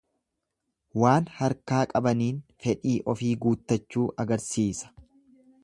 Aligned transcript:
Waan 1.01 1.27
harkaa 1.41 1.81
qabaniin 1.91 2.39
fedhii 2.65 2.95
ofii 3.15 3.31
guuttachuu 3.45 4.07
agarsiisa. 4.25 4.93